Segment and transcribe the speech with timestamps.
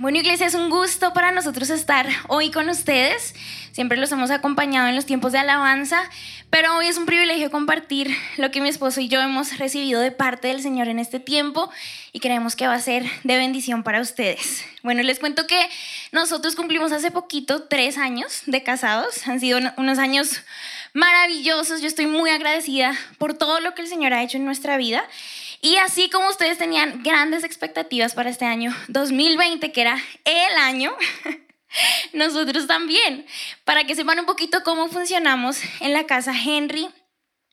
[0.00, 3.34] Bueno, iglesia, es un gusto para nosotros estar hoy con ustedes.
[3.72, 6.08] Siempre los hemos acompañado en los tiempos de alabanza,
[6.50, 10.12] pero hoy es un privilegio compartir lo que mi esposo y yo hemos recibido de
[10.12, 11.68] parte del Señor en este tiempo
[12.12, 14.64] y creemos que va a ser de bendición para ustedes.
[14.84, 15.68] Bueno, les cuento que
[16.12, 19.26] nosotros cumplimos hace poquito tres años de casados.
[19.26, 20.42] Han sido unos años
[20.92, 21.80] maravillosos.
[21.80, 25.02] Yo estoy muy agradecida por todo lo que el Señor ha hecho en nuestra vida.
[25.60, 30.94] Y así como ustedes tenían grandes expectativas para este año 2020, que era el año,
[32.12, 33.26] nosotros también.
[33.64, 36.88] Para que sepan un poquito cómo funcionamos en la casa Henry,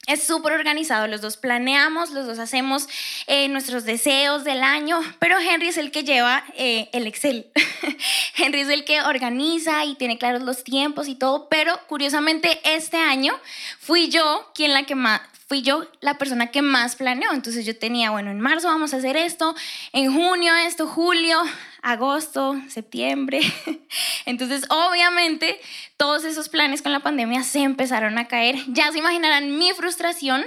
[0.08, 2.88] es súper organizado, los dos planeamos, los dos hacemos
[3.26, 7.52] eh, nuestros deseos del año, pero Henry es el que lleva eh, el Excel.
[8.38, 12.98] Henry es el que organiza y tiene claros los tiempos y todo, pero curiosamente este
[12.98, 13.34] año
[13.80, 14.94] fui yo quien la que
[15.48, 17.32] fui yo la persona que más planeó.
[17.32, 19.56] Entonces yo tenía, bueno, en marzo vamos a hacer esto,
[19.94, 21.42] en junio esto, julio,
[21.82, 23.42] agosto, septiembre.
[24.26, 25.60] Entonces, obviamente,
[25.98, 28.58] todos esos planes con la pandemia se empezaron a caer.
[28.68, 30.46] Ya se imaginarán mi frustración.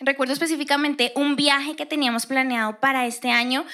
[0.00, 3.64] Recuerdo específicamente un viaje que teníamos planeado para este año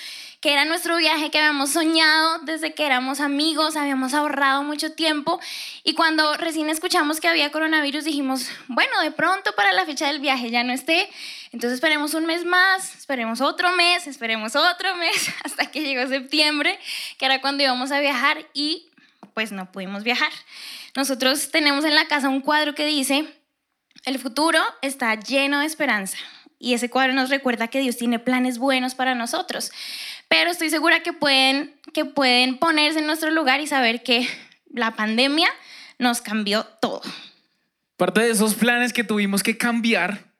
[0.44, 5.40] que era nuestro viaje que habíamos soñado desde que éramos amigos, habíamos ahorrado mucho tiempo
[5.84, 10.20] y cuando recién escuchamos que había coronavirus dijimos, bueno, de pronto para la fecha del
[10.20, 11.08] viaje ya no esté,
[11.52, 16.78] entonces esperemos un mes más, esperemos otro mes, esperemos otro mes, hasta que llegó septiembre,
[17.16, 18.90] que era cuando íbamos a viajar y
[19.32, 20.30] pues no pudimos viajar.
[20.94, 23.26] Nosotros tenemos en la casa un cuadro que dice,
[24.04, 26.16] el futuro está lleno de esperanza.
[26.58, 29.70] Y ese cuadro nos recuerda que Dios tiene planes buenos para nosotros
[30.28, 34.26] pero estoy segura que pueden, que pueden ponerse en nuestro lugar y saber que
[34.68, 35.48] la pandemia
[35.98, 37.02] nos cambió todo.
[37.96, 40.33] Parte de esos planes que tuvimos que cambiar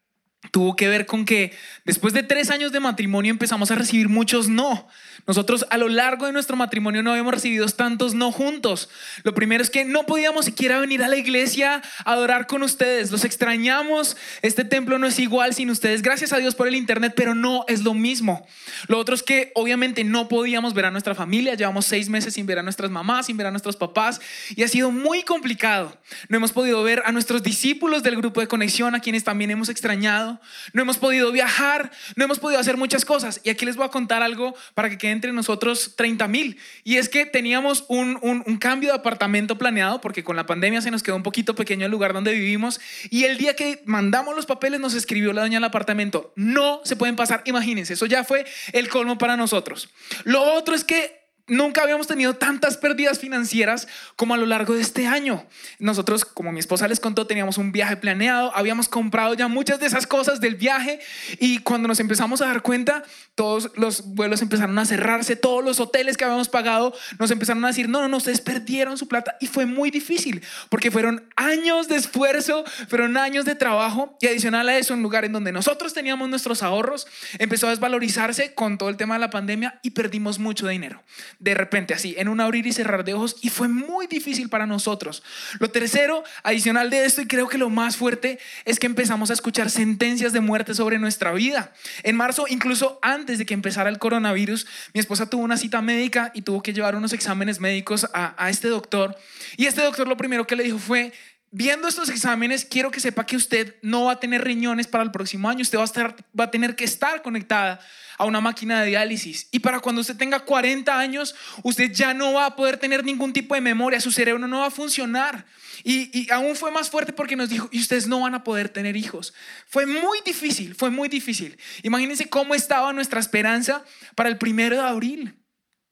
[0.51, 1.53] tuvo que ver con que
[1.85, 4.89] después de tres años de matrimonio empezamos a recibir muchos no.
[5.27, 8.91] Nosotros a lo largo de nuestro matrimonio no habíamos recibido tantos no juntos.
[9.23, 13.11] Lo primero es que no podíamos siquiera venir a la iglesia a adorar con ustedes.
[13.11, 14.17] Los extrañamos.
[14.43, 16.03] Este templo no es igual sin ustedes.
[16.03, 18.47] Gracias a Dios por el internet, pero no es lo mismo.
[18.87, 21.55] Lo otro es que obviamente no podíamos ver a nuestra familia.
[21.55, 24.21] Llevamos seis meses sin ver a nuestras mamás, sin ver a nuestros papás
[24.55, 25.97] y ha sido muy complicado.
[26.29, 29.69] No hemos podido ver a nuestros discípulos del grupo de conexión, a quienes también hemos
[29.69, 30.34] extrañado.
[30.73, 33.41] No hemos podido viajar, no hemos podido hacer muchas cosas.
[33.45, 36.59] Y aquí les voy a contar algo para que queden entre nosotros 30 mil.
[36.83, 40.91] Y es que teníamos un, un, cambio de apartamento planeado porque con la pandemia se
[40.91, 42.81] nos quedó un poquito pequeño el lugar donde vivimos.
[43.11, 46.33] Y el día que mandamos los papeles nos escribió la dueña del apartamento.
[46.37, 49.89] No se pueden pasar, imagínense, eso ya fue el colmo para nosotros.
[50.25, 54.81] Lo otro es que Nunca habíamos tenido tantas pérdidas financieras como a lo largo de
[54.81, 55.45] este año.
[55.79, 59.85] Nosotros, como mi esposa les contó, teníamos un viaje planeado, habíamos comprado ya muchas de
[59.85, 61.01] esas cosas del viaje
[61.41, 63.03] y cuando nos empezamos a dar cuenta,
[63.35, 67.69] todos los vuelos empezaron a cerrarse, todos los hoteles que habíamos pagado nos empezaron a
[67.69, 71.89] decir, no, no, no, ustedes perdieron su plata y fue muy difícil porque fueron años
[71.89, 75.93] de esfuerzo, fueron años de trabajo y adicional a eso, un lugar en donde nosotros
[75.93, 77.07] teníamos nuestros ahorros,
[77.39, 81.03] empezó a desvalorizarse con todo el tema de la pandemia y perdimos mucho dinero
[81.45, 84.67] de repente, así, en un abrir y cerrar de ojos, y fue muy difícil para
[84.67, 85.23] nosotros.
[85.61, 89.35] Lo tercero, adicional de esto, y creo que lo más fuerte, es que empezamos a
[89.35, 91.75] escuchar sentencias de muerte sobre nuestra vida.
[92.03, 96.33] En marzo, incluso antes de que empezara el coronavirus, mi esposa tuvo una cita médica
[96.35, 99.15] y tuvo que llevar unos exámenes médicos a, a este doctor.
[99.59, 101.13] Y este doctor lo primero que le dijo fue,
[101.57, 105.13] viendo estos exámenes, quiero que sepa que usted no va a tener riñones para el
[105.13, 107.79] próximo año, usted va a, tener que estar conectada
[108.19, 109.47] a una máquina de diálisis.
[109.53, 113.33] Y para cuando usted tenga 40 años, usted ya no va a poder tener ningún
[113.33, 115.47] tipo de memoria, su cerebro no va a funcionar.
[115.85, 118.69] Y, y, aún fue más fuerte porque nos dijo, y ustedes no van a poder
[118.69, 119.33] tener hijos.
[119.69, 121.57] Fue muy difícil, fue muy difícil.
[121.85, 123.85] Imagínense cómo estaba nuestra esperanza
[124.17, 125.44] para el primero de abril.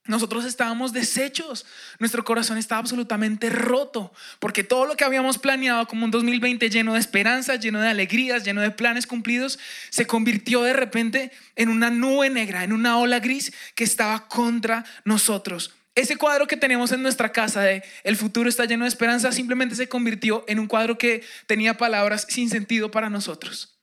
[0.04, 1.64] Nosotros estábamos deshechos,
[2.00, 6.94] nuestro corazón estaba absolutamente roto, porque todo lo que habíamos planeado como un 2020 lleno
[6.94, 9.60] de esperanzas, lleno de alegrías, lleno de planes cumplidos,
[9.91, 14.84] se convirtió de repente en una nube negra, en una ola gris que estaba contra
[15.04, 15.72] nosotros.
[15.94, 19.77] Ese cuadro que tenemos en nuestra casa de el futuro está lleno de esperanza simplemente
[19.77, 23.78] se convirtió en un cuadro que tenía palabras sin sentido para nosotros.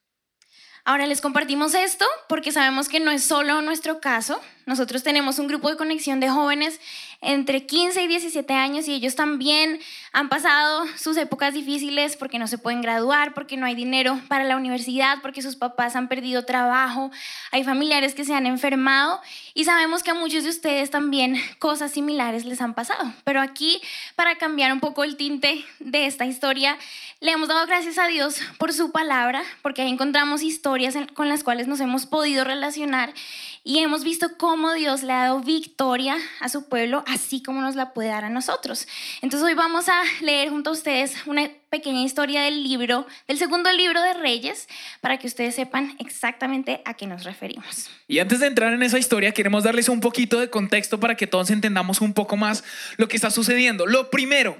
[0.86, 5.48] Ahora les compartimos esto porque sabemos que no es solo nuestro caso, nosotros tenemos un
[5.48, 6.80] grupo de conexión de jóvenes
[7.22, 9.80] entre 15 y 17 años y ellos también
[10.14, 14.44] han pasado sus épocas difíciles porque no se pueden graduar, porque no hay dinero para
[14.44, 17.10] la universidad, porque sus papás han perdido trabajo,
[17.52, 19.20] hay familiares que se han enfermado
[19.56, 23.12] y sabemos que a muchos de ustedes también cosas similares les han pasado.
[23.24, 23.82] Pero aquí,
[24.16, 26.78] para cambiar un poco el tinte de esta historia,
[27.22, 31.44] le hemos dado gracias a Dios por su palabra, porque ahí encontramos historias con las
[31.44, 33.16] cuales nos hemos podido relacionar
[33.64, 37.76] y hemos visto cómo Dios le ha dado victoria a su pueblo, así como nos
[37.76, 38.88] la puede dar a nosotros.
[39.22, 43.72] Entonces hoy vamos a leer junto a ustedes una pequeña historia del libro, del segundo
[43.72, 44.68] libro de Reyes,
[45.02, 47.90] para que ustedes sepan exactamente a qué nos referimos.
[48.08, 51.28] Y antes de entrar en esa historia, queremos darles un poquito de contexto para que
[51.28, 52.64] todos entendamos un poco más
[52.98, 53.86] lo que está sucediendo.
[53.86, 54.58] Lo primero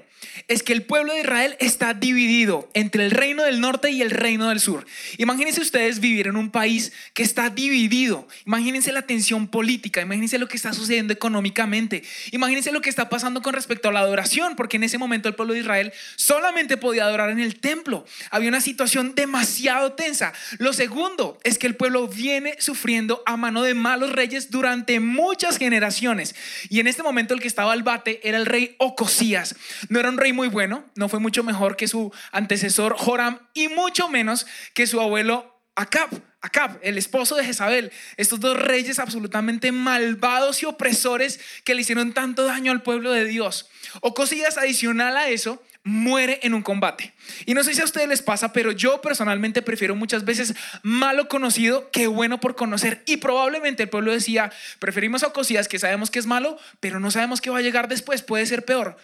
[0.48, 4.10] es que el pueblo de Israel está dividido entre el reino del norte y el
[4.10, 4.86] reino del sur.
[5.18, 8.26] Imagínense ustedes vivir en un país que está dividido.
[8.46, 12.02] Imagínense la tensión política, imagínense lo que está sucediendo económicamente,
[12.32, 15.34] imagínense lo que está pasando con respecto a la adoración, porque en ese momento el
[15.34, 18.04] pueblo de Israel solamente podía adorar en el templo.
[18.30, 20.32] Había una situación demasiado tensa.
[20.58, 25.56] Lo segundo es que el pueblo viene sufriendo a mano de malos reyes durante muchas
[25.58, 26.34] generaciones.
[26.68, 29.54] Y en este momento el que estaba al bate era el rey Ocosías.
[29.88, 33.68] No era un rey muy bueno, no fue mucho mejor que su antecesor Joram y
[33.68, 36.10] mucho menos que su abuelo Acab.
[36.42, 42.12] Acab, el esposo de Jezabel, estos dos reyes absolutamente malvados y opresores que le hicieron
[42.12, 43.68] tanto daño al pueblo de Dios.
[44.00, 47.14] Ocosías, adicional a eso, muere en un combate.
[47.46, 51.28] Y no sé si a ustedes les pasa, pero yo personalmente prefiero muchas veces malo
[51.28, 53.02] conocido que bueno por conocer.
[53.06, 57.10] Y probablemente el pueblo decía, preferimos a Ocosías que sabemos que es malo, pero no
[57.10, 58.96] sabemos qué va a llegar después, puede ser peor.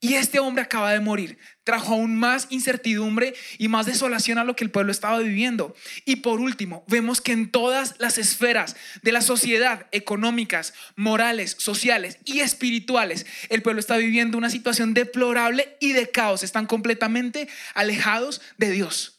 [0.00, 1.38] Y este hombre acaba de morir.
[1.64, 5.74] Trajo aún más incertidumbre y más desolación a lo que el pueblo estaba viviendo.
[6.04, 12.18] Y por último, vemos que en todas las esferas de la sociedad, económicas, morales, sociales
[12.24, 16.44] y espirituales, el pueblo está viviendo una situación deplorable y de caos.
[16.44, 19.17] Están completamente alejados de Dios.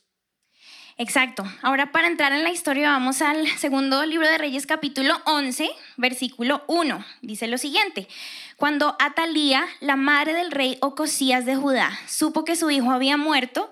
[1.00, 1.46] Exacto.
[1.62, 6.62] Ahora para entrar en la historia vamos al segundo libro de Reyes capítulo 11, versículo
[6.68, 7.06] 1.
[7.22, 8.10] Dice lo siguiente.
[8.57, 13.72] Cuando Atalía, la madre del rey Ocosías de Judá, supo que su hijo había muerto,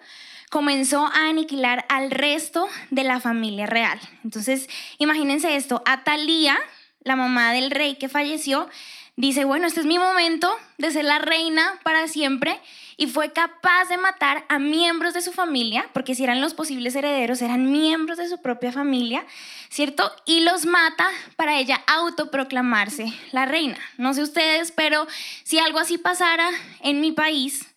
[0.50, 4.00] comenzó a aniquilar al resto de la familia real.
[4.24, 6.58] Entonces, imagínense esto, Atalía,
[7.02, 8.70] la mamá del rey que falleció,
[9.18, 12.58] dice, bueno, este es mi momento de ser la reina para siempre
[12.98, 16.96] y fue capaz de matar a miembros de su familia, porque si eran los posibles
[16.96, 19.26] herederos, eran miembros de su propia familia,
[19.70, 20.12] ¿cierto?
[20.26, 23.78] Y los mata para ella autoproclamarse la reina.
[23.98, 25.08] No sé ustedes, pero
[25.44, 26.50] si algo así pasara
[26.82, 27.68] en mi país,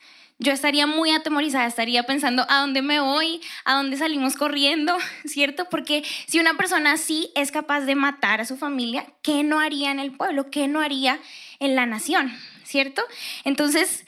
[0.43, 4.96] yo estaría muy atemorizada, estaría pensando a dónde me voy, a dónde salimos corriendo,
[5.26, 5.67] ¿cierto?
[5.69, 9.90] Porque si una persona así es capaz de matar a su familia, ¿qué no haría
[9.90, 10.50] en el pueblo?
[10.50, 11.20] ¿Qué no haría
[11.58, 12.32] en la nación?
[12.64, 13.02] ¿Cierto?
[13.44, 14.06] Entonces,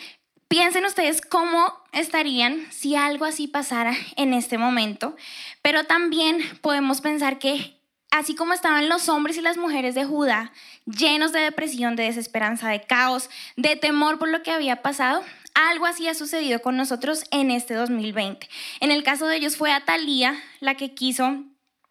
[0.53, 5.17] Piensen ustedes cómo estarían si algo así pasara en este momento,
[5.63, 10.53] pero también podemos pensar que así como estaban los hombres y las mujeres de Judá
[10.85, 15.87] llenos de depresión, de desesperanza, de caos, de temor por lo que había pasado, algo
[15.87, 18.47] así ha sucedido con nosotros en este 2020.
[18.81, 21.45] En el caso de ellos fue Atalía la que quiso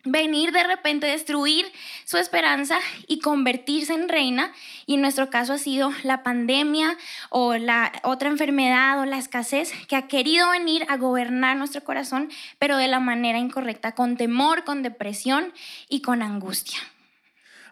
[0.03, 1.65] venir de repente, destruir
[2.05, 4.53] su esperanza y convertirse en reina.
[4.85, 6.97] Y en nuestro caso ha sido la pandemia
[7.29, 12.29] o la otra enfermedad o la escasez que ha querido venir a gobernar nuestro corazón,
[12.59, 15.53] pero de la manera incorrecta, con temor, con depresión
[15.89, 16.79] y con angustia.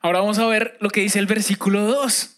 [0.02, 2.38] Ahora vamos a ver lo que dice el versículo 2.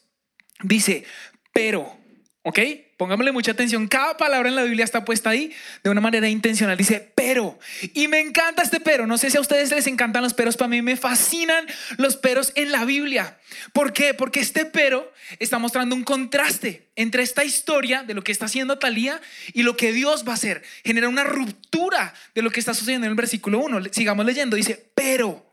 [0.64, 1.06] Dice,
[1.54, 1.96] pero,
[2.44, 2.60] ¿ok?
[3.01, 3.88] Pongámosle mucha atención.
[3.88, 5.51] Cada palabra en la Biblia está puesta ahí
[5.83, 6.77] de una manera intencional.
[6.77, 7.57] Dice, pero.
[7.95, 9.07] Y me encanta este pero.
[9.07, 10.56] No sé si a ustedes les encantan los peros.
[10.56, 11.65] Para mí me fascinan
[11.98, 13.39] los peros en la Biblia.
[13.74, 14.13] ¿Por qué?
[14.13, 18.77] Porque este pero está mostrando un contraste entre esta historia de lo que está haciendo
[18.77, 19.20] Talía
[19.51, 20.62] y lo que Dios va a hacer.
[20.86, 23.86] Genera una ruptura de lo que está sucediendo en el versículo 1.
[23.93, 24.55] Sigamos leyendo.
[24.55, 25.50] Dice, pero.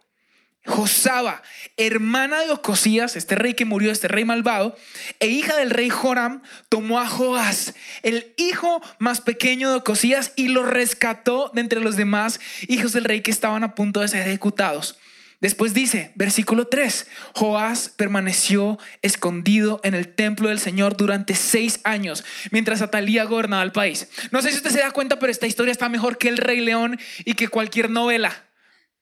[0.69, 1.43] Josaba,
[1.77, 4.77] hermana de Ocosías, este rey que murió, este rey malvado,
[5.19, 10.49] e hija del rey Joram, tomó a Joás, el hijo más pequeño de Ocosías, y
[10.49, 14.29] lo rescató de entre los demás hijos del rey que estaban a punto de ser
[14.29, 14.99] ejecutados.
[15.41, 22.25] Después dice, versículo 3, Joás permaneció escondido en el templo del Señor durante seis años,
[22.51, 24.09] mientras Atalía gobernaba el país.
[24.33, 26.61] No sé si usted se da cuenta, pero esta historia está mejor que el Rey
[26.61, 28.48] León y que cualquier novela.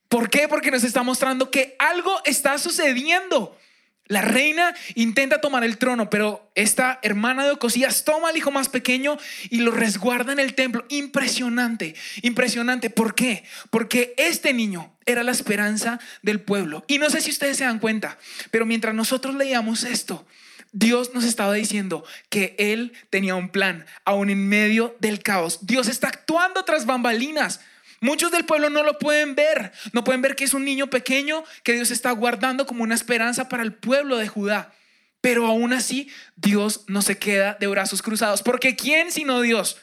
[0.09, 0.49] ¿Por qué?
[0.49, 3.57] Porque nos está mostrando que algo está sucediendo.
[4.09, 8.69] La reina intenta tomar el trono, pero esta hermana de Ocosías toma al hijo más
[8.69, 9.19] pequeño
[9.51, 10.85] y lo resguarda en el templo.
[10.91, 12.89] Impresionante, impresionante.
[12.89, 13.43] ¿Por qué?
[13.71, 16.85] Porque este niño era la esperanza del pueblo.
[16.87, 18.17] Y no sé si ustedes se dan cuenta,
[18.53, 20.25] pero mientras nosotros leíamos esto,
[20.71, 25.67] Dios nos estaba diciendo que Él tenía un plan, aún en medio del caos.
[25.67, 27.61] Dios está actuando tras bambalinas.
[28.07, 31.43] Muchos del pueblo no lo pueden ver, no pueden ver que es un niño pequeño
[31.65, 34.73] que Dios está guardando como una esperanza para el pueblo de Judá.
[35.21, 39.79] Pero aún así, Dios no se queda de brazos cruzados, porque ¿quién sino Dios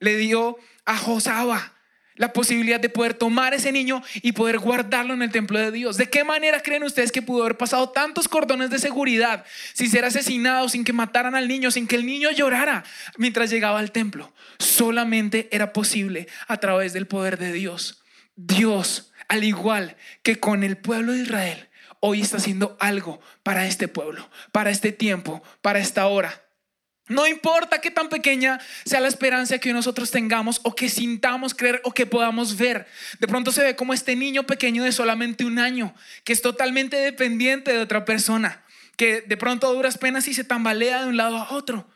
[0.00, 1.74] le dio a Josaba
[2.20, 5.96] la posibilidad de poder tomar ese niño y poder guardarlo en el templo de Dios.
[5.96, 10.04] ¿De qué manera creen ustedes que pudo haber pasado tantos cordones de seguridad sin ser
[10.04, 12.84] asesinado, sin que mataran al niño, sin que el niño llorara
[13.16, 14.34] mientras llegaba al templo?
[14.58, 18.02] Solamente era posible a través del poder de Dios.
[18.36, 23.88] Dios, al igual que con el pueblo de Israel, hoy está haciendo algo para este
[23.88, 26.42] pueblo, para este tiempo, para esta hora.
[27.10, 31.80] No importa qué tan pequeña sea la esperanza que nosotros tengamos o que sintamos creer
[31.82, 32.86] o que podamos ver.
[33.18, 36.96] De pronto se ve como este niño pequeño de solamente un año, que es totalmente
[36.96, 38.62] dependiente de otra persona,
[38.96, 41.90] que de pronto a duras penas y se tambalea de un lado a otro.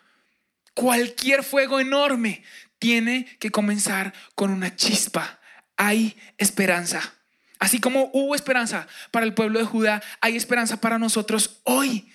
[0.75, 2.43] Cualquier fuego enorme
[2.81, 5.39] tiene que comenzar con una chispa.
[5.77, 7.15] Hay esperanza.
[7.61, 12.11] Así como hubo esperanza para el pueblo de Judá, hay esperanza para nosotros hoy.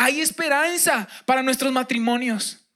[0.00, 2.66] Hay esperanza para nuestros matrimonios.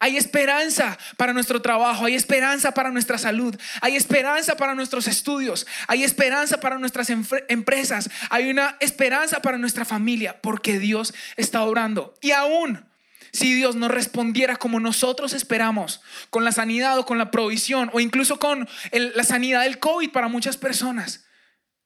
[0.00, 5.68] Hay esperanza para nuestro trabajo, hay esperanza para nuestra salud, hay esperanza para nuestros estudios,
[5.86, 12.14] hay esperanza para nuestras empresas, hay una esperanza para nuestra familia, porque Dios está obrando.
[12.20, 12.84] Y aún
[13.32, 16.00] si Dios no respondiera como nosotros esperamos,
[16.30, 20.26] con la sanidad o con la provisión, o incluso con la sanidad del COVID para
[20.26, 21.24] muchas personas,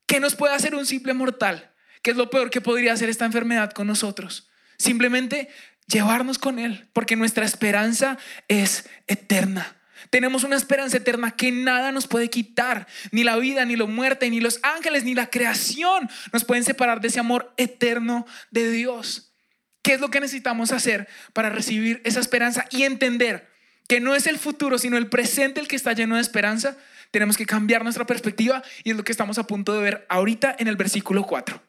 [0.07, 1.75] ¿qué nos puede hacer un simple mortal?
[2.01, 4.49] ¿Qué es lo peor que podría hacer esta enfermedad con nosotros?
[4.79, 5.49] Simplemente
[5.87, 9.75] llevarnos con Él, porque nuestra esperanza es eterna.
[10.11, 14.31] Tenemos una esperanza eterna que nada nos puede quitar, ni la vida, ni la muerte,
[14.31, 19.35] ni los ángeles, ni la creación nos pueden separar de ese amor eterno de Dios.
[19.83, 23.49] ¿Qué es lo que necesitamos hacer para recibir esa esperanza y entender
[23.89, 26.77] que no es el futuro, sino el presente el que está lleno de esperanza?
[27.11, 30.55] Tenemos que cambiar nuestra perspectiva y es lo que estamos a punto de ver ahorita
[30.59, 31.68] en el versículo 4.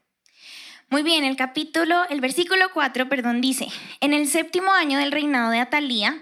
[0.92, 3.68] Muy bien, el capítulo, el versículo 4, perdón, dice,
[4.00, 6.20] en el séptimo año del reinado de Atalía,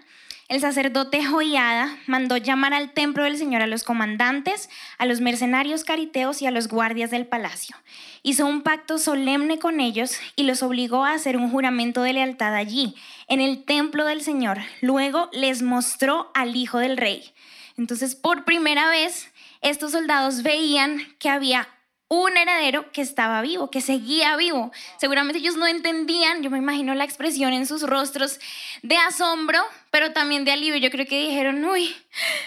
[0.49, 5.85] el sacerdote Joiada mandó llamar al templo del Señor a los comandantes, a los mercenarios
[5.85, 7.77] cariteos y a los guardias del palacio.
[8.23, 12.53] Hizo un pacto solemne con ellos y los obligó a hacer un juramento de lealtad
[12.53, 12.93] allí,
[13.29, 14.57] en el templo del Señor.
[14.81, 17.33] Luego les mostró al hijo del rey.
[17.77, 19.31] Entonces, por primera vez,
[19.61, 21.69] estos soldados veían que había
[22.09, 24.71] un heredero que estaba vivo, que seguía vivo.
[24.97, 28.39] Seguramente ellos no entendían, yo me imagino la expresión en sus rostros
[28.81, 29.59] de asombro,
[29.91, 30.77] pero también de alivio.
[30.77, 31.95] Yo creo que dijeron, uy,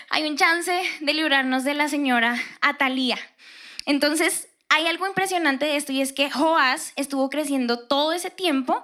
[0.09, 3.19] hay un chance de librarnos de la señora Atalía.
[3.85, 8.83] Entonces, hay algo impresionante de esto y es que Joás estuvo creciendo todo ese tiempo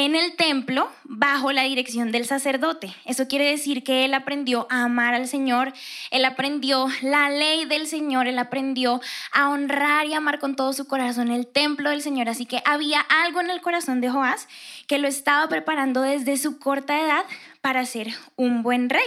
[0.00, 2.94] en el templo bajo la dirección del sacerdote.
[3.04, 5.74] Eso quiere decir que él aprendió a amar al Señor,
[6.10, 10.86] él aprendió la ley del Señor, él aprendió a honrar y amar con todo su
[10.86, 12.30] corazón el templo del Señor.
[12.30, 14.48] Así que había algo en el corazón de Joás
[14.86, 17.24] que lo estaba preparando desde su corta edad
[17.60, 19.02] para ser un buen rey.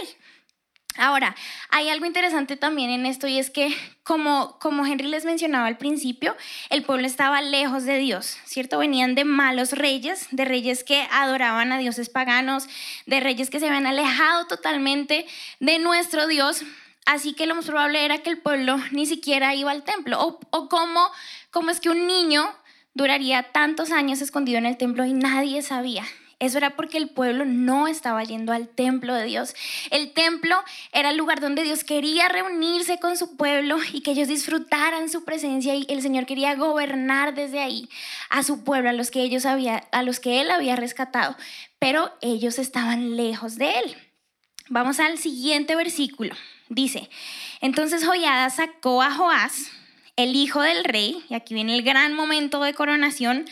[0.96, 1.34] Ahora,
[1.70, 5.76] hay algo interesante también en esto y es que, como, como Henry les mencionaba al
[5.76, 6.36] principio,
[6.70, 8.78] el pueblo estaba lejos de Dios, ¿cierto?
[8.78, 12.68] Venían de malos reyes, de reyes que adoraban a dioses paganos,
[13.06, 15.26] de reyes que se habían alejado totalmente
[15.58, 16.62] de nuestro Dios.
[17.06, 20.20] Así que lo más probable era que el pueblo ni siquiera iba al templo.
[20.20, 21.10] O, o cómo,
[21.50, 22.54] cómo es que un niño
[22.94, 26.04] duraría tantos años escondido en el templo y nadie sabía.
[26.44, 29.54] Eso era porque el pueblo no estaba yendo al templo de Dios.
[29.90, 30.56] El templo
[30.92, 35.24] era el lugar donde Dios quería reunirse con su pueblo y que ellos disfrutaran su
[35.24, 37.88] presencia y el Señor quería gobernar desde ahí
[38.28, 41.34] a su pueblo, a los que ellos había, a los que él había rescatado,
[41.78, 43.96] pero ellos estaban lejos de él.
[44.68, 46.34] Vamos al siguiente versículo.
[46.68, 47.08] Dice,
[47.60, 49.70] entonces Joyada sacó a Joás,
[50.16, 53.46] el hijo del rey, y aquí viene el gran momento de coronación,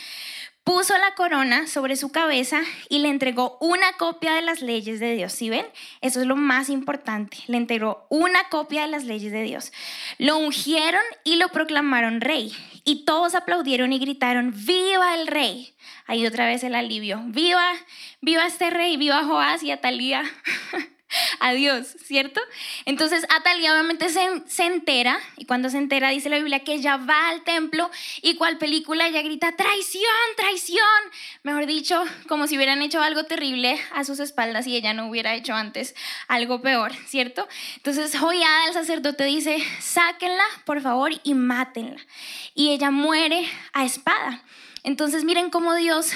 [0.64, 5.14] puso la corona sobre su cabeza y le entregó una copia de las leyes de
[5.14, 5.32] Dios.
[5.32, 5.66] ¿Sí ven?
[6.00, 7.38] Eso es lo más importante.
[7.46, 9.72] Le entregó una copia de las leyes de Dios.
[10.18, 12.54] Lo ungieron y lo proclamaron rey.
[12.84, 15.74] Y todos aplaudieron y gritaron, ¡Viva el rey!
[16.06, 17.20] Ahí otra vez el alivio.
[17.26, 17.72] ¡Viva!
[18.20, 18.96] ¡Viva este rey!
[18.96, 20.24] ¡Viva Joás y Atalía!
[21.40, 22.40] a Dios, ¿cierto?
[22.84, 27.28] Entonces Atalia obviamente se, entera y cuando se entera dice la Biblia que ella va
[27.28, 27.90] al templo
[28.22, 30.04] y cual película ella grita traición,
[30.36, 30.80] traición,
[31.42, 35.34] mejor dicho, como si hubieran hecho algo terrible a sus espaldas y ella no hubiera
[35.34, 35.94] hecho antes
[36.28, 37.46] algo peor, ¿cierto?
[37.76, 42.00] Entonces Joyada el sacerdote dice, sáquenla por favor y mátenla.
[42.54, 44.44] Y ella muere a espada.
[44.84, 46.12] Entonces miren cómo Dios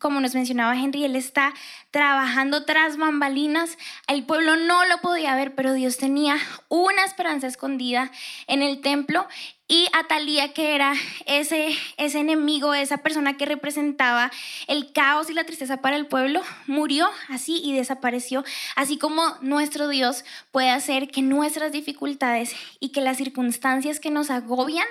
[0.00, 1.52] como nos mencionaba Henry, él está
[1.90, 3.76] trabajando tras bambalinas.
[4.08, 6.38] El pueblo no lo podía ver, pero Dios tenía
[6.70, 8.10] una esperanza escondida
[8.46, 9.28] en el templo
[9.72, 10.94] Y Atalía, que era
[11.26, 14.32] ese, ese enemigo, esa persona que representaba
[14.66, 18.44] el caos y la tristeza para el pueblo, murió así y desapareció.
[18.74, 24.30] Así como nuestro Dios puede hacer que nuestras dificultades y que las circunstancias que nos
[24.30, 24.88] agobian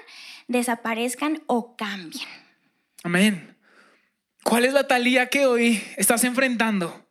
[0.48, 2.30] desaparezcan o cambien.
[3.04, 3.58] Amén.
[4.44, 7.06] ¿Cuál es la Talía que hoy estás enfrentando?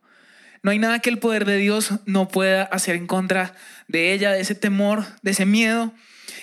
[0.63, 3.53] No hay nada que el poder de Dios no pueda hacer en contra
[3.87, 5.93] de ella, de ese temor, de ese miedo.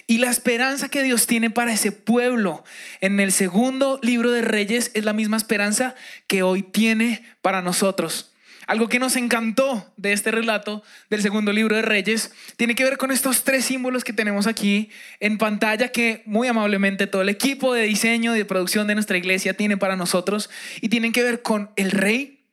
[0.06, 2.64] Y la esperanza que Dios tiene para ese pueblo
[3.00, 5.94] en el segundo libro de Reyes es la misma esperanza
[6.26, 8.32] que hoy tiene para nosotros.
[8.66, 12.96] Algo que nos encantó de este relato del segundo libro de Reyes tiene que ver
[12.96, 17.74] con estos tres símbolos que tenemos aquí en pantalla que muy amablemente todo el equipo
[17.74, 20.50] de diseño y de producción de nuestra iglesia tiene para nosotros
[20.80, 22.44] y tienen que ver con el rey,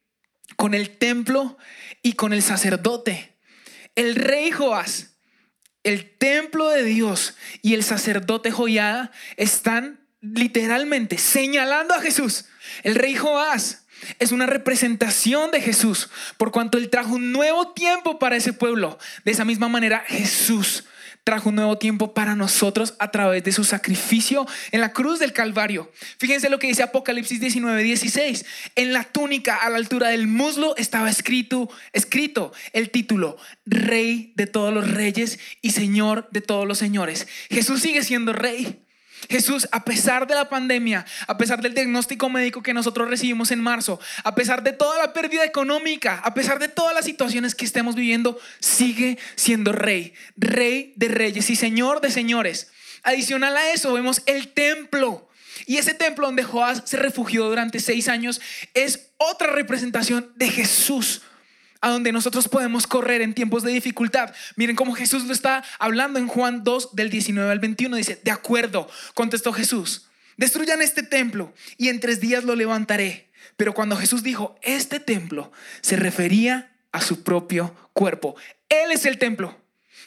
[0.56, 1.58] con el templo
[2.04, 3.34] y con el sacerdote.
[3.96, 5.13] El rey Joás
[5.84, 12.46] el templo de Dios y el sacerdote Joyada están literalmente señalando a Jesús.
[12.84, 13.86] El rey Joás
[14.20, 18.98] es una representación de Jesús, por cuanto él trajo un nuevo tiempo para ese pueblo.
[19.26, 20.86] De esa misma manera, Jesús
[21.24, 25.34] trajo un nuevo tiempo para nosotros a través de su sacrificio en la cruz del
[25.34, 25.92] Calvario.
[26.18, 28.46] Fíjense lo que dice Apocalipsis 19, 16.
[28.76, 34.48] En la túnica a la altura del muslo estaba escrito, escrito el título Rey de
[34.48, 37.28] todos los reyes y Señor de todos los señores.
[37.50, 38.84] Jesús sigue siendo rey.
[39.30, 43.62] Jesús, a pesar de la pandemia, a pesar del diagnóstico médico que nosotros recibimos en
[43.62, 47.66] marzo, a pesar de toda la pérdida económica, a pesar de todas las situaciones que
[47.66, 52.72] estemos viviendo, sigue siendo rey, rey de reyes y señor de señores.
[53.04, 55.30] Adicional a eso, vemos el templo.
[55.66, 58.42] Y ese templo donde Joás se refugió durante seis años
[58.74, 61.22] es otra representación de Jesús
[61.84, 64.34] a donde nosotros podemos correr en tiempos de dificultad.
[64.56, 67.98] Miren cómo Jesús lo está hablando en Juan 2 del 19 al 21.
[67.98, 73.30] Dice, de acuerdo, contestó Jesús, destruyan este templo y en tres días lo levantaré.
[73.58, 78.38] Pero cuando Jesús dijo, este templo, se refería a su propio cuerpo.
[78.70, 79.60] Él es el templo.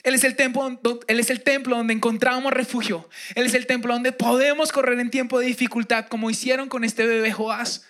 [0.03, 3.07] Él es el templo, él es el templo donde encontramos refugio.
[3.35, 7.07] Él es el templo donde podemos correr en tiempo de dificultad, como hicieron con este
[7.07, 7.85] bebé Joás.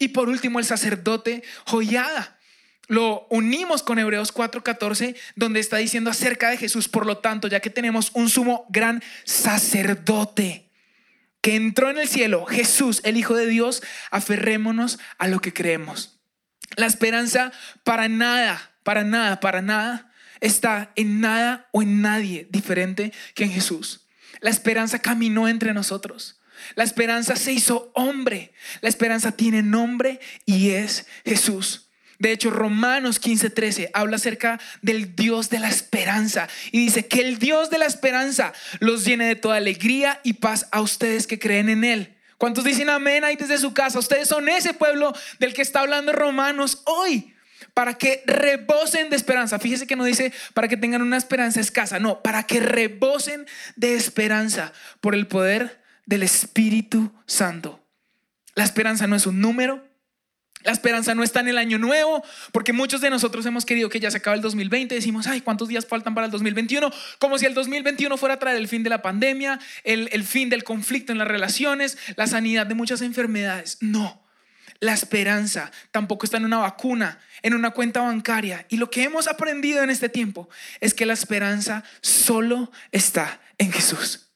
[0.00, 2.37] Y por último, el sacerdote Joyada
[2.88, 6.88] lo unimos con Hebreos 4:14, donde está diciendo acerca de Jesús.
[6.88, 10.70] Por lo tanto, ya que tenemos un sumo gran sacerdote
[11.40, 16.18] que entró en el cielo, Jesús, el Hijo de Dios, aferrémonos a lo que creemos.
[16.76, 17.52] La esperanza
[17.84, 20.10] para nada, para nada, para nada
[20.40, 24.06] está en nada o en nadie diferente que en Jesús.
[24.40, 26.40] La esperanza caminó entre nosotros.
[26.74, 28.52] La esperanza se hizo hombre.
[28.80, 31.87] La esperanza tiene nombre y es Jesús.
[32.18, 37.38] De hecho, Romanos 15:13 habla acerca del Dios de la esperanza y dice que el
[37.38, 41.68] Dios de la esperanza los llene de toda alegría y paz a ustedes que creen
[41.68, 42.14] en Él.
[42.36, 43.98] ¿Cuántos dicen amén ahí desde su casa?
[43.98, 47.34] Ustedes son ese pueblo del que está hablando Romanos hoy.
[47.74, 49.58] Para que rebosen de esperanza.
[49.58, 51.98] Fíjese que no dice para que tengan una esperanza escasa.
[51.98, 57.84] No, para que rebosen de esperanza por el poder del Espíritu Santo.
[58.54, 59.87] La esperanza no es un número,
[60.64, 64.00] la esperanza no está en el año nuevo, porque muchos de nosotros hemos querido que
[64.00, 64.94] ya se acabe el 2020.
[64.94, 66.90] Decimos, ay, ¿cuántos días faltan para el 2021?
[67.18, 70.48] Como si el 2021 fuera a traer el fin de la pandemia, el, el fin
[70.48, 73.78] del conflicto en las relaciones, la sanidad de muchas enfermedades.
[73.80, 74.24] No,
[74.80, 78.66] la esperanza tampoco está en una vacuna, en una cuenta bancaria.
[78.68, 80.48] Y lo que hemos aprendido en este tiempo
[80.80, 84.28] es que la esperanza solo está en Jesús.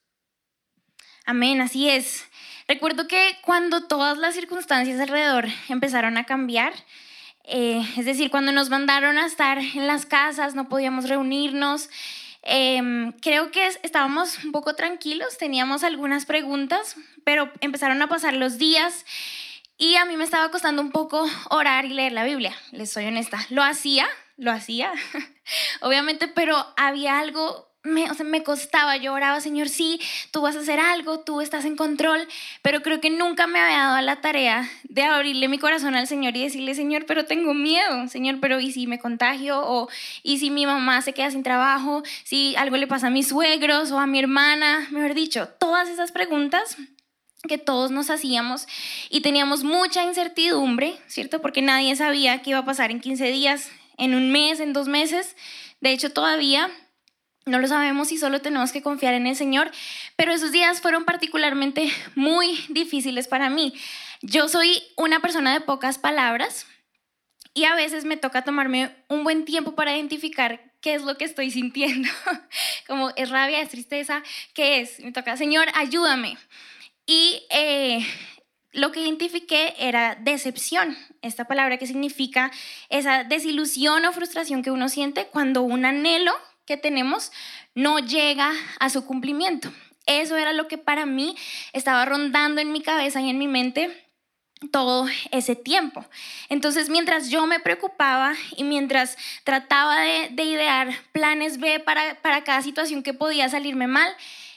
[1.24, 2.24] Amén, así es.
[2.72, 6.72] Recuerdo que cuando todas las circunstancias alrededor empezaron a cambiar,
[7.44, 11.90] eh, es decir, cuando nos mandaron a estar en las casas, no podíamos reunirnos,
[12.40, 18.56] em, creo que estábamos un poco tranquilos, teníamos algunas preguntas, pero empezaron a pasar los
[18.56, 19.04] días
[19.76, 23.04] y a mí me estaba costando un poco orar y leer la Biblia, les soy
[23.04, 23.38] honesta.
[23.50, 24.08] Lo hacía,
[24.38, 24.90] lo hacía,
[25.82, 30.54] obviamente, pero había algo me, o sea, me costaba, yo oraba, Señor, sí, tú vas
[30.54, 32.26] a hacer algo, tú estás en control,
[32.62, 36.36] pero creo que nunca me había dado la tarea de abrirle mi corazón al Señor
[36.36, 39.60] y decirle, Señor, pero tengo miedo, Señor, pero ¿y si me contagio?
[39.60, 39.88] O
[40.22, 42.02] ¿y si mi mamá se queda sin trabajo?
[42.24, 44.86] ¿Si algo le pasa a mis suegros o a mi hermana?
[44.90, 46.76] Mejor dicho, todas esas preguntas
[47.48, 48.68] que todos nos hacíamos
[49.10, 51.40] y teníamos mucha incertidumbre, ¿cierto?
[51.40, 54.86] Porque nadie sabía qué iba a pasar en 15 días, en un mes, en dos
[54.86, 55.36] meses.
[55.80, 56.70] De hecho, todavía
[57.44, 59.70] no lo sabemos y solo tenemos que confiar en el Señor,
[60.16, 63.74] pero esos días fueron particularmente muy difíciles para mí.
[64.20, 66.66] Yo soy una persona de pocas palabras
[67.54, 71.24] y a veces me toca tomarme un buen tiempo para identificar qué es lo que
[71.24, 72.08] estoy sintiendo.
[72.86, 74.22] Como es rabia, es tristeza,
[74.54, 75.00] ¿qué es?
[75.00, 76.38] Me toca, Señor, ayúdame.
[77.06, 78.06] Y eh,
[78.72, 82.50] lo que identifiqué era decepción, esta palabra que significa
[82.88, 86.32] esa desilusión o frustración que uno siente cuando un anhelo
[86.66, 87.32] que tenemos
[87.74, 89.72] no llega a su cumplimiento.
[90.06, 91.36] Eso era lo que para mí
[91.72, 94.08] estaba rondando en mi cabeza y en mi mente
[94.70, 96.04] todo ese tiempo.
[96.48, 102.62] Entonces, mientras yo me preocupaba y mientras trataba de, idear planes B para, para cada
[102.62, 104.14] situación que podía salirme mal,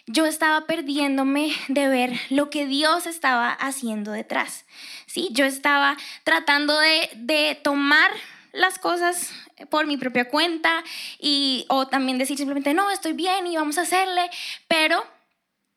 [0.07, 4.65] yo estaba perdiéndome de ver lo que Dios estaba haciendo detrás.
[5.07, 5.29] ¿sí?
[5.31, 8.11] Yo estaba tratando de, de tomar
[8.55, 9.31] las cosas
[9.69, 10.83] por mi propia cuenta
[11.19, 14.29] y o también decir simplemente no estoy bien y vamos a hacerle
[14.67, 15.03] pero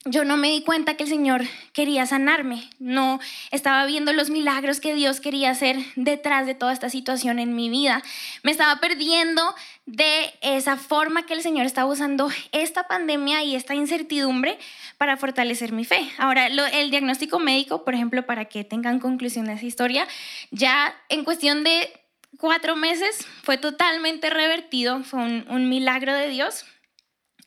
[0.04, 3.18] yo no me di cuenta que el Señor quería sanarme, no
[3.50, 7.68] estaba viendo los milagros que Dios quería hacer detrás de toda esta situación en mi
[7.68, 8.02] vida.
[8.42, 9.42] Me estaba perdiendo
[9.86, 14.58] de esa forma que el Señor estaba usando esta pandemia y esta incertidumbre
[14.98, 16.08] para fortalecer mi fe.
[16.16, 20.06] Ahora, el diagnóstico médico, por ejemplo, para que tengan conclusión de esa historia,
[20.50, 21.90] ya en cuestión de
[22.36, 26.64] cuatro meses fue totalmente revertido, fue un, un milagro de Dios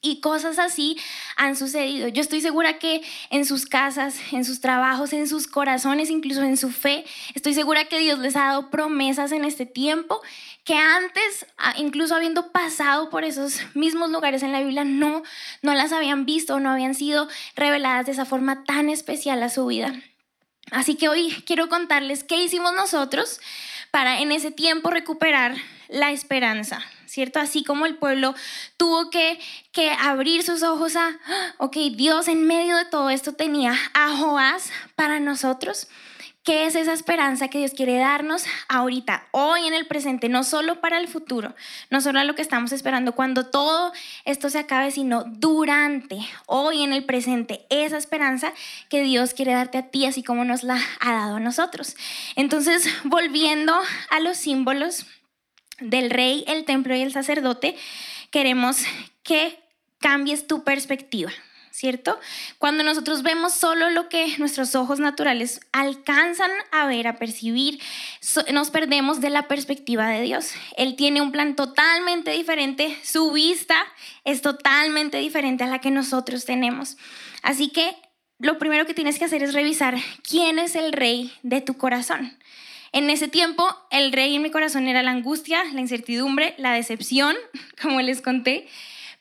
[0.02, 0.98] y cosas así
[1.38, 2.08] han sucedido.
[2.08, 6.58] Yo estoy segura que en sus casas, en sus trabajos, en sus corazones, incluso en
[6.58, 10.20] su fe, estoy segura que Dios les ha dado promesas en este tiempo
[10.64, 11.46] que antes,
[11.78, 15.22] incluso habiendo pasado por esos mismos lugares en la Biblia, no,
[15.62, 19.68] no las habían visto, no habían sido reveladas de esa forma tan especial a su
[19.68, 19.94] vida.
[20.72, 23.40] Así que hoy quiero contarles qué hicimos nosotros
[23.92, 25.56] para en ese tiempo recuperar
[25.90, 26.82] la esperanza.
[27.12, 27.40] ¿cierto?
[27.40, 28.34] Así como el pueblo
[28.78, 29.38] tuvo que,
[29.74, 31.20] que abrir sus ojos a,
[31.58, 35.90] ok, Dios en medio de todo esto tenía a Joás para nosotros.
[36.44, 40.82] ¿Qué es esa esperanza que Dios quiere darnos ahorita, hoy en el presente, no solo
[40.82, 41.54] para el futuro,
[41.92, 43.94] no solo a lo que estamos esperando cuando todo
[44.26, 48.54] esto se acabe, sino durante, hoy en el presente, esa esperanza
[48.90, 51.96] que Dios quiere darte a ti, así como nos la ha dado a nosotros?
[52.36, 55.06] Entonces, volviendo a los símbolos,
[55.82, 57.76] del rey, el templo y el sacerdote,
[58.30, 58.78] queremos
[59.24, 59.60] que
[60.00, 61.32] cambies tu perspectiva.
[61.72, 62.20] ¿Cierto?
[62.58, 67.80] Cuando nosotros vemos solo lo que nuestros ojos naturales alcanzan a ver, a percibir,
[68.52, 70.52] nos perdemos de la perspectiva de Dios.
[70.76, 73.78] Él tiene un plan totalmente diferente, su vista
[74.26, 76.98] es totalmente diferente a la que nosotros tenemos.
[77.42, 77.96] Así que
[78.38, 79.96] lo primero que tienes que hacer es revisar
[80.28, 82.38] quién es el rey de tu corazón.
[82.92, 87.36] En ese tiempo, el rey en mi corazón era la angustia, la incertidumbre, la decepción,
[87.82, 88.68] como les conté,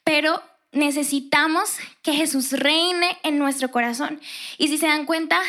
[0.03, 4.21] pero necesitamos que Jesús reine en nuestro corazón.
[4.59, 5.41] Y si se dan cuenta,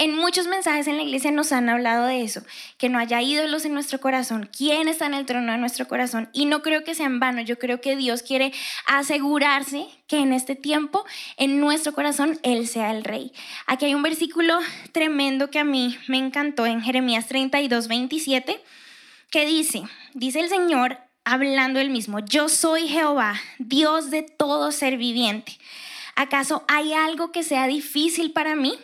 [0.00, 2.40] en muchos mensajes en la iglesia nos han hablado de eso,
[2.78, 6.30] que no haya ídolos en nuestro corazón, quién está en el trono de nuestro corazón.
[6.32, 8.50] Y no creo que sea en vano, yo creo que Dios quiere
[8.86, 11.04] asegurarse que en este tiempo,
[11.36, 13.32] en nuestro corazón, Él sea el rey.
[13.66, 14.58] Aquí hay un versículo
[14.92, 18.58] tremendo que a mí me encantó en Jeremías 32, 27,
[19.30, 19.82] que dice,
[20.14, 25.58] dice el Señor hablando él mismo, yo soy Jehová, Dios de todo ser viviente.
[26.16, 28.78] ¿Acaso hay algo que sea difícil para mí?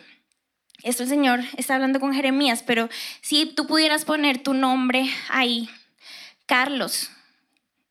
[0.83, 2.89] esto el Señor está hablando con Jeremías, pero
[3.21, 5.69] si tú pudieras poner tu nombre ahí,
[6.45, 7.11] Carlos,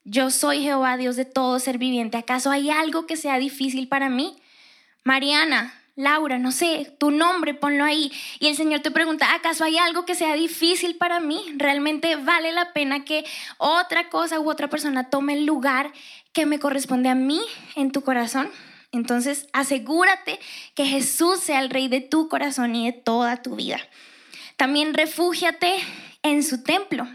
[0.04, 4.08] yo soy Jehová, Dios de todo ser viviente, ¿acaso hay algo que sea difícil para
[4.08, 4.36] mí?
[5.04, 8.12] Mariana, Laura, no sé, tu nombre, ponlo ahí.
[8.38, 11.42] Y el Señor te pregunta, ¿acaso hay algo que sea difícil para mí?
[11.56, 13.24] ¿Realmente vale la pena que
[13.56, 15.90] otra cosa u otra persona tome el lugar
[16.34, 17.40] que me corresponde a mí
[17.76, 18.50] en tu corazón?
[18.92, 20.38] Entonces, asegúrate
[20.74, 23.80] que Jesús sea el rey de tu corazón y de toda tu vida.
[24.58, 25.76] También refúgiate
[26.22, 27.08] en su templo.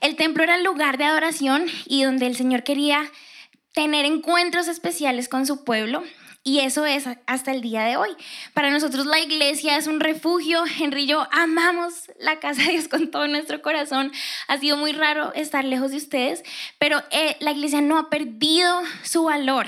[0.00, 3.10] El templo era el lugar de adoración y donde el Señor quería
[3.72, 6.04] tener encuentros especiales con su pueblo.
[6.48, 8.08] Y eso es hasta el día de hoy.
[8.54, 10.64] Para nosotros la iglesia es un refugio.
[10.80, 14.12] Henry y yo amamos la casa de Dios con todo nuestro corazón.
[14.46, 16.42] Ha sido muy raro estar lejos de ustedes,
[16.78, 19.66] pero eh, la iglesia no ha perdido su valor.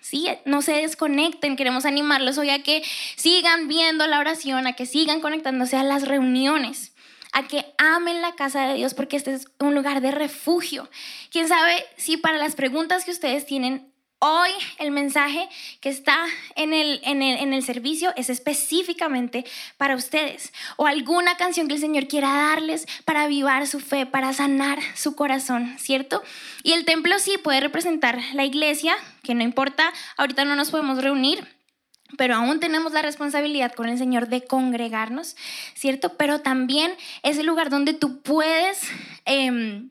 [0.00, 0.26] ¿sí?
[0.46, 2.82] No se desconecten, queremos animarlos hoy a que
[3.16, 6.94] sigan viendo la oración, a que sigan conectándose a las reuniones,
[7.34, 10.88] a que amen la casa de Dios porque este es un lugar de refugio.
[11.30, 13.91] Quién sabe si para las preguntas que ustedes tienen
[14.24, 15.48] Hoy el mensaje
[15.80, 16.16] que está
[16.54, 19.44] en el, en, el, servicio es específicamente
[19.78, 24.32] para ustedes o alguna canción que el Señor quiera darles para avivar su fe, para
[24.32, 26.22] sanar su corazón, ¿cierto?
[26.62, 31.02] Y el templo sí puede representar la iglesia, que no importa, ahorita no nos podemos
[31.02, 31.44] reunir,
[32.16, 35.34] pero aún tenemos la responsabilidad con el Señor de congregarnos,
[35.74, 36.16] ¿cierto?
[36.16, 36.92] Pero también
[37.24, 38.88] es el lugar donde tú puedes...
[39.24, 39.90] Em,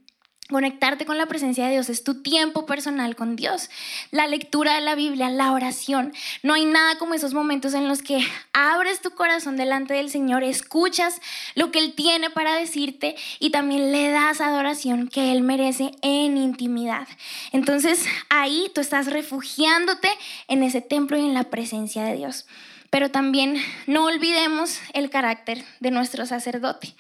[0.52, 3.70] Conectarte con la presencia de Dios es tu tiempo personal con Dios.
[4.12, 6.14] La lectura de la Biblia, la oración.
[6.44, 8.20] No hay nada como esos momentos en los que
[8.52, 11.22] abres tu corazón delante del Señor, escuchas
[11.56, 16.36] lo que Él tiene para decirte y también le das adoración que Él merece en
[16.36, 17.08] intimidad.
[17.54, 20.10] Entonces ahí tú estás refugiándote
[20.50, 22.46] en ese templo y en la presencia de Dios.
[22.90, 23.56] Pero también
[23.88, 26.94] no olvidemos el carácter de nuestro sacerdote.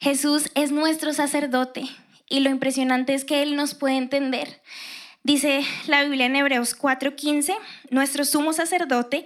[0.00, 1.88] Jesús es nuestro sacerdote
[2.28, 4.60] y lo impresionante es que Él nos puede entender.
[5.22, 7.56] Dice la Biblia en Hebreos 4:15,
[7.90, 9.24] nuestro sumo sacerdote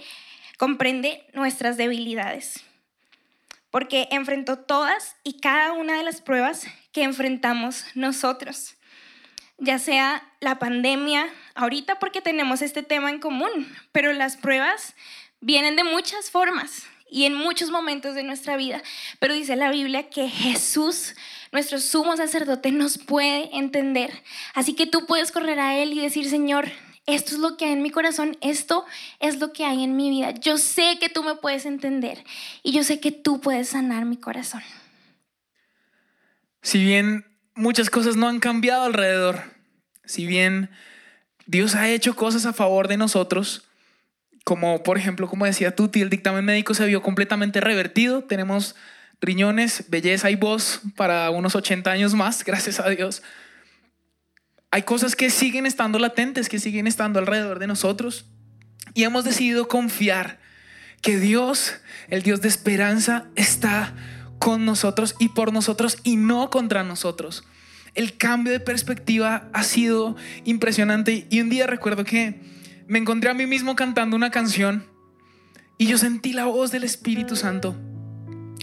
[0.56, 2.64] comprende nuestras debilidades,
[3.70, 8.76] porque enfrentó todas y cada una de las pruebas que enfrentamos nosotros,
[9.58, 14.94] ya sea la pandemia, ahorita porque tenemos este tema en común, pero las pruebas
[15.40, 18.82] vienen de muchas formas y en muchos momentos de nuestra vida,
[19.18, 21.14] pero dice la Biblia que Jesús
[21.52, 24.10] nuestro sumo sacerdote nos puede entender.
[24.54, 26.70] Así que tú puedes correr a Él y decir, Señor,
[27.06, 28.84] esto es lo que hay en mi corazón, esto
[29.18, 30.30] es lo que hay en mi vida.
[30.32, 32.24] Yo sé que tú me puedes entender
[32.62, 34.62] y yo sé que tú puedes sanar mi corazón.
[36.62, 39.42] Si bien muchas cosas no han cambiado alrededor,
[40.04, 40.70] si bien
[41.46, 43.64] Dios ha hecho cosas a favor de nosotros,
[44.44, 48.76] como por ejemplo, como decía Tuti, el dictamen médico se vio completamente revertido, tenemos
[49.20, 53.22] riñones, belleza y voz para unos 80 años más, gracias a Dios.
[54.70, 58.26] Hay cosas que siguen estando latentes, que siguen estando alrededor de nosotros.
[58.94, 60.38] Y hemos decidido confiar
[61.02, 61.74] que Dios,
[62.08, 63.94] el Dios de esperanza, está
[64.38, 67.44] con nosotros y por nosotros y no contra nosotros.
[67.94, 72.40] El cambio de perspectiva ha sido impresionante y un día recuerdo que
[72.86, 74.84] me encontré a mí mismo cantando una canción
[75.78, 77.76] y yo sentí la voz del Espíritu Santo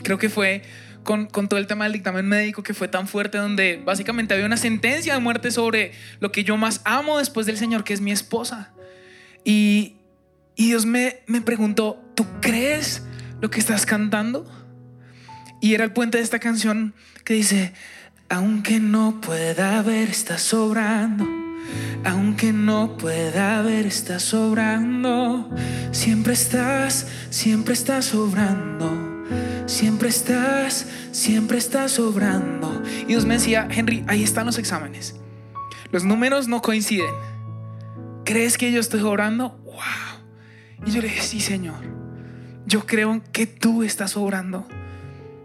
[0.07, 0.61] Creo que fue
[1.03, 4.55] con, todo el tema del dictamen médico que fue tan fuerte, donde básicamente había una
[4.55, 5.91] sentencia de muerte sobre
[6.21, 8.71] lo que yo más amo después del Señor, que es mi esposa.
[9.43, 9.97] Y,
[10.55, 13.03] Dios me, me preguntó, ¿tú crees
[13.41, 14.49] lo que estás cantando?
[15.59, 16.93] Y era el puente de esta canción
[17.25, 17.73] que dice,
[18.29, 21.27] aunque no pueda ver, está sobrando.
[22.05, 25.53] Aunque no pueda ver, está sobrando.
[25.91, 29.06] Siempre estás, siempre estás sobrando.
[29.67, 32.81] Siempre estás, siempre estás sobrando.
[33.01, 35.19] Y Dios me decía, Henry, ahí están los exámenes.
[35.91, 37.13] Los números no coinciden.
[38.23, 39.59] ¿Crees que yo estoy obrando?
[39.65, 40.85] ¡Wow!
[40.85, 41.75] Y yo le dije, sí, Señor.
[42.65, 44.65] Yo creo que tú estás obrando.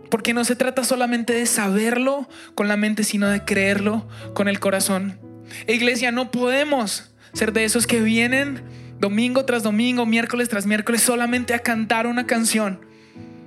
[0.08, 4.61] Porque no se trata solamente de saberlo con la mente, sino de creerlo con el
[4.61, 5.18] corazón.
[5.66, 8.62] Iglesia, no podemos ser de esos que vienen
[9.00, 12.91] domingo tras domingo, miércoles tras miércoles, solamente a cantar una canción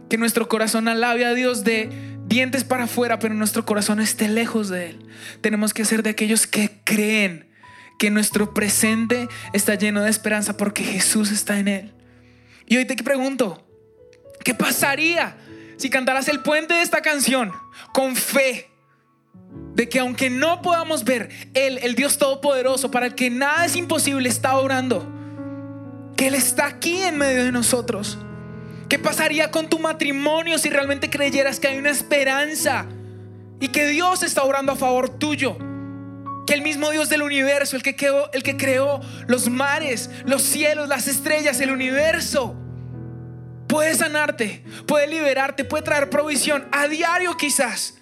[0.10, 1.90] que nuestro corazón alabe a Dios de
[2.26, 5.06] dientes para afuera, pero nuestro corazón esté lejos de Él.
[5.42, 7.50] Tenemos que ser de aquellos que creen
[7.98, 11.94] que nuestro presente está lleno de esperanza porque Jesús está en Él.
[12.68, 13.66] Y hoy te pregunto,
[14.44, 15.38] ¿qué pasaría
[15.78, 17.52] si cantaras el puente de esta canción
[17.94, 18.70] con fe?
[19.74, 23.76] De que aunque no podamos ver, Él, el Dios Todopoderoso, para el que nada es
[23.76, 25.12] imposible, está orando.
[26.18, 28.18] Que Él está aquí en medio de nosotros
[28.90, 32.86] ¿Qué pasaría con tu matrimonio si realmente creyeras que hay una esperanza
[33.60, 35.58] y que Dios está orando a favor tuyo?
[36.46, 40.44] Que el mismo Dios del universo, el que creó, el que creó los mares, los
[40.44, 42.56] cielos, las estrellas, el universo,
[43.68, 47.96] puede sanarte, puede liberarte, puede traer provisión a diario quizás.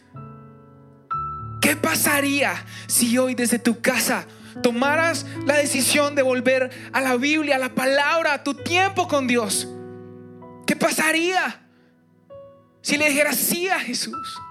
[1.62, 4.26] ¿Qué pasaría si hoy desde tu casa
[4.62, 9.28] tomaras la decisión de volver a la Biblia, a la palabra, a tu tiempo con
[9.28, 9.70] Dios?
[10.74, 11.62] ¿Qué pasaría
[12.82, 14.42] si le dijeras sí a Jesús?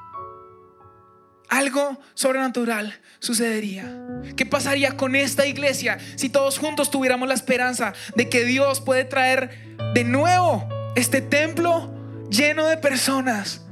[1.49, 3.93] Algo sobrenatural sucedería.
[4.37, 9.03] ¿Qué pasaría con esta iglesia si todos juntos tuviéramos la esperanza de que Dios puede
[9.03, 11.93] traer de nuevo este templo
[12.31, 13.63] lleno de personas?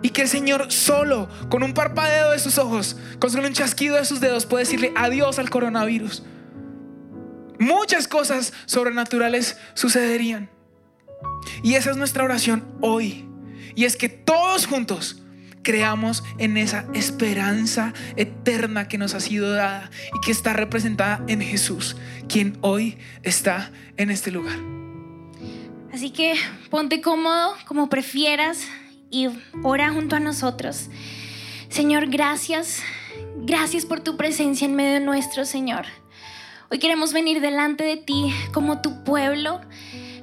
[0.00, 3.96] Y que el Señor solo, con un parpadeo de sus ojos, con solo un chasquido
[3.96, 6.22] de sus dedos, puede decirle adiós al coronavirus.
[7.58, 10.48] Muchas cosas sobrenaturales sucederían.
[11.62, 13.26] Y esa es nuestra oración hoy.
[13.74, 15.22] Y es que todos juntos
[15.62, 21.40] creamos en esa esperanza eterna que nos ha sido dada y que está representada en
[21.40, 21.96] Jesús,
[22.28, 24.58] quien hoy está en este lugar.
[25.92, 26.34] Así que
[26.70, 28.66] ponte cómodo como prefieras
[29.10, 29.28] y
[29.62, 30.88] ora junto a nosotros.
[31.68, 32.82] Señor, gracias.
[33.44, 35.86] Gracias por tu presencia en medio nuestro, Señor.
[36.70, 39.60] Hoy queremos venir delante de ti como tu pueblo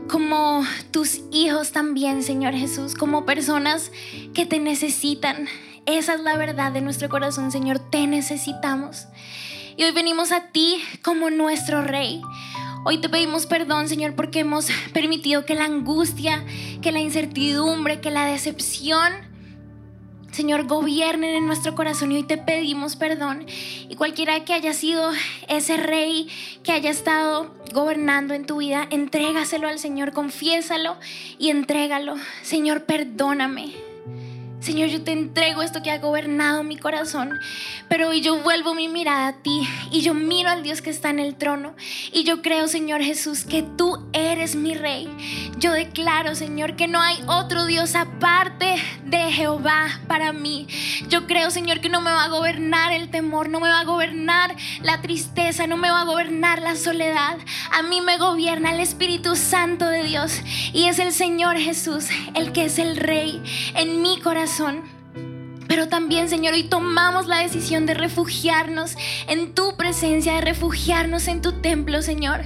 [0.08, 3.92] como tus hijos también, Señor Jesús, como personas
[4.34, 5.48] que te necesitan
[5.90, 9.08] esa es la verdad de nuestro corazón, Señor, te necesitamos.
[9.76, 12.22] Y hoy venimos a ti como nuestro Rey.
[12.86, 16.46] Hoy te pedimos perdón, Señor, porque hemos permitido que la angustia,
[16.84, 19.12] que la incertidumbre, que la decepción,
[20.32, 23.46] Señor, gobiernen en nuestro corazón y hoy te pedimos perdón.
[23.90, 25.12] Y cualquiera que haya sido
[25.48, 26.28] ese rey
[26.64, 30.98] que haya estado gobernando en tu vida, entrégaselo al Señor, confiésalo
[31.38, 32.16] y entrégalo.
[32.44, 33.89] Señor, perdóname.
[34.60, 37.40] Señor, yo te entrego esto que ha gobernado mi corazón,
[37.88, 41.10] pero hoy yo vuelvo mi mirada a ti y yo miro al Dios que está
[41.10, 41.76] en el trono
[42.12, 45.08] y yo creo, Señor Jesús, que tú eres mi rey.
[45.60, 50.68] Yo declaro, Señor, que no hay otro Dios aparte de Jehová para mí.
[51.08, 53.86] Yo creo, Señor, que no me va a gobernar el temor, no me va a
[53.86, 57.38] gobernar la tristeza, no me va a gobernar la soledad.
[57.72, 60.42] A mí me gobierna el Espíritu Santo de Dios
[60.74, 63.42] y es el Señor Jesús el que es el rey
[63.76, 64.99] en mi corazón corazón
[65.70, 71.44] pero también, Señor, hoy tomamos la decisión de refugiarnos en tu presencia, de refugiarnos en
[71.44, 72.42] tu templo, Señor.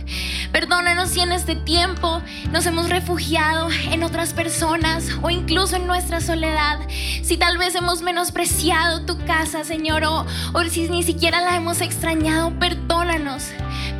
[0.52, 6.20] Perdónanos si en este tiempo nos hemos refugiado en otras personas o incluso en nuestra
[6.20, 6.80] soledad.
[7.24, 11.80] Si tal vez hemos menospreciado tu casa, Señor, o, o si ni siquiera la hemos
[11.80, 13.52] extrañado, perdónanos.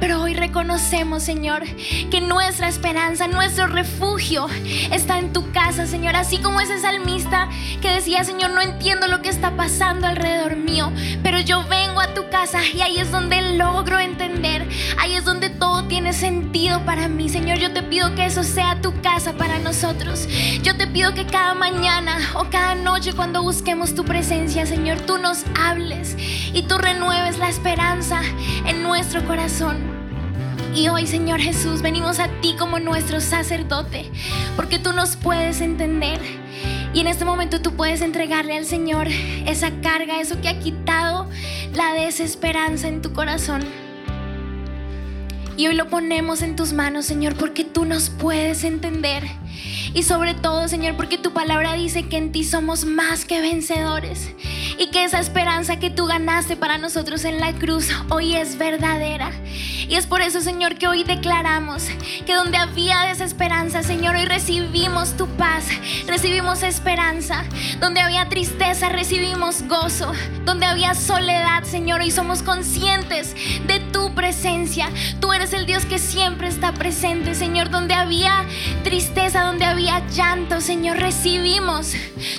[0.02, 1.64] Pero hoy reconocemos, Señor,
[2.12, 4.48] que nuestra esperanza, nuestro refugio
[4.92, 6.18] está en tu casa, Señor.
[6.18, 7.48] Así como ese salmista
[7.82, 12.16] que decía, Señor, no entiendo lo que está pasando alrededor mío, pero yo vengo a
[12.16, 14.68] tu casa y ahí es donde logro entender.
[14.98, 17.60] Ahí es donde todo tiene sentido para mí, Señor.
[17.60, 20.28] Yo te pido que eso sea tu casa para nosotros.
[20.64, 25.20] Yo te pido que cada mañana o cada noche cuando busquemos tu presencia, Señor, tú
[25.20, 26.16] nos hables
[26.52, 28.20] y tú renueves la esperanza
[28.66, 29.78] en nuestro corazón.
[30.74, 34.10] Y hoy, Señor Jesús, venimos a ti como nuestro sacerdote,
[34.56, 36.20] porque tú nos puedes entender.
[36.94, 39.08] Y en este momento tú puedes entregarle al Señor
[39.48, 41.28] esa carga, eso que ha quitado
[41.74, 43.64] la desesperanza en tu corazón.
[45.58, 49.24] Y hoy lo ponemos en tus manos, Señor, porque tú nos puedes entender.
[49.94, 54.34] Y sobre todo, Señor, porque tu palabra dice que en ti somos más que vencedores.
[54.80, 59.32] Y que esa esperanza que tú ganaste para nosotros en la cruz hoy es verdadera.
[59.88, 61.84] Y es por eso, Señor, que hoy declaramos
[62.26, 65.66] que donde había desesperanza, Señor, hoy recibimos tu paz,
[66.08, 67.44] recibimos esperanza.
[67.80, 70.12] Donde había tristeza, recibimos gozo.
[70.46, 73.36] Donde había soledad, Señor, hoy somos conscientes
[73.68, 74.90] de tu presencia.
[75.20, 77.70] Tú eres el Dios que siempre está presente, Señor.
[77.70, 78.46] Donde había
[78.84, 79.83] tristeza, donde había
[80.14, 81.94] llanto, Señor, recibimos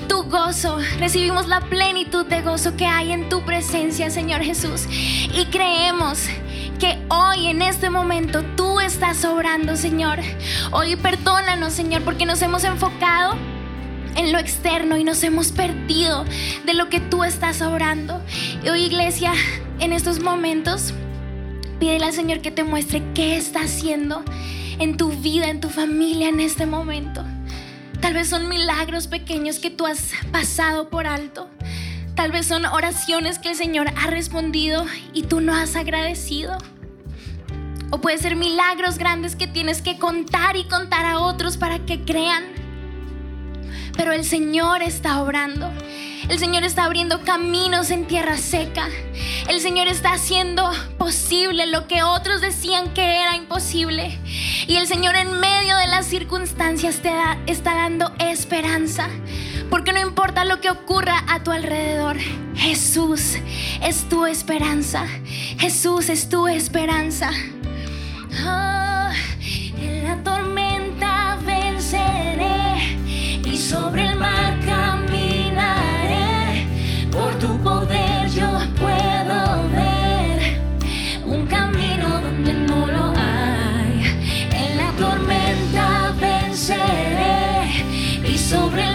[0.08, 4.86] tu gozo, recibimos la plenitud de gozo que hay en tu presencia, Señor Jesús.
[5.32, 6.26] Y creemos
[6.78, 10.20] que hoy en este momento tú estás obrando, Señor.
[10.72, 13.34] Hoy perdónanos, Señor, porque nos hemos enfocado
[14.16, 16.24] en lo externo y nos hemos perdido
[16.64, 18.22] de lo que tú estás obrando.
[18.64, 19.32] Y hoy, iglesia,
[19.80, 20.94] en estos momentos,
[21.78, 24.24] pídele al Señor que te muestre qué está haciendo
[24.78, 27.24] en tu vida, en tu familia en este momento.
[28.00, 31.48] Tal vez son milagros pequeños que tú has pasado por alto.
[32.14, 36.56] Tal vez son oraciones que el Señor ha respondido y tú no has agradecido.
[37.90, 42.04] O puede ser milagros grandes que tienes que contar y contar a otros para que
[42.04, 42.63] crean.
[43.96, 45.70] Pero el Señor está obrando.
[46.28, 48.88] El Señor está abriendo caminos en tierra seca.
[49.48, 54.18] El Señor está haciendo posible lo que otros decían que era imposible.
[54.66, 57.12] Y el Señor en medio de las circunstancias te
[57.46, 59.08] está dando esperanza.
[59.68, 62.16] Porque no importa lo que ocurra a tu alrededor,
[62.54, 63.36] Jesús
[63.82, 65.06] es tu esperanza.
[65.58, 67.30] Jesús es tu esperanza.
[68.46, 69.12] Ah,
[69.78, 72.63] en la tormenta venceré
[73.64, 75.46] sobre el mar caminaré.
[77.10, 78.46] Por tu poder yo
[78.78, 80.60] puedo ver
[81.24, 83.92] un camino donde no lo hay.
[84.52, 87.86] En la tormenta venceré
[88.32, 88.93] y sobre el